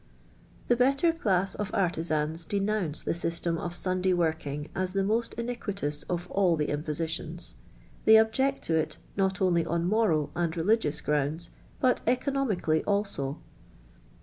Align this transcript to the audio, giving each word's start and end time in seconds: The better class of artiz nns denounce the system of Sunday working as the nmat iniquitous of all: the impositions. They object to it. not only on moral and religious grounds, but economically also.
The 0.67 0.75
better 0.75 1.13
class 1.13 1.53
of 1.53 1.71
artiz 1.73 2.09
nns 2.09 2.47
denounce 2.47 3.03
the 3.03 3.13
system 3.13 3.59
of 3.59 3.75
Sunday 3.75 4.13
working 4.13 4.67
as 4.73 4.93
the 4.93 5.03
nmat 5.03 5.35
iniquitous 5.37 6.01
of 6.09 6.27
all: 6.31 6.55
the 6.55 6.71
impositions. 6.71 7.53
They 8.05 8.17
object 8.17 8.63
to 8.63 8.75
it. 8.75 8.97
not 9.15 9.43
only 9.43 9.63
on 9.63 9.85
moral 9.85 10.31
and 10.35 10.57
religious 10.57 11.01
grounds, 11.01 11.51
but 11.79 12.01
economically 12.07 12.83
also. 12.85 13.41